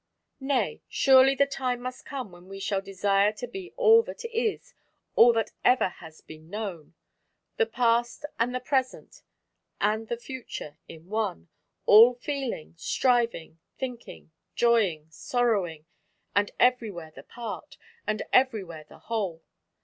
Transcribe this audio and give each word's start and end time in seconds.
Nay! 0.39 0.81
surely 0.89 1.35
the 1.35 1.45
time 1.45 1.79
must 1.79 2.07
come 2.07 2.31
when 2.31 2.47
we 2.47 2.59
shall 2.59 2.81
desire 2.81 3.31
to 3.33 3.45
be 3.45 3.71
all 3.77 4.01
that 4.01 4.25
is, 4.25 4.73
all 5.15 5.31
that 5.33 5.51
ever 5.63 5.89
has 5.89 6.21
been 6.21 6.49
known, 6.49 6.95
the 7.57 7.67
past 7.67 8.25
and 8.39 8.55
the 8.55 8.59
present 8.59 9.21
and 9.79 10.07
the 10.07 10.17
future 10.17 10.75
in 10.87 11.05
one, 11.07 11.49
all 11.85 12.15
feeling, 12.15 12.73
striving, 12.77 13.59
thinking, 13.77 14.31
joying, 14.55 15.05
sorrowing, 15.11 15.85
and 16.35 16.49
everywhere 16.59 17.11
the 17.15 17.21
Part, 17.21 17.77
and 18.07 18.23
everywhere 18.33 18.85
the 18.89 18.97
Whole. 18.97 19.43